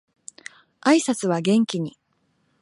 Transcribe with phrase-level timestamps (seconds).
[0.81, 1.95] 挨拶は元気に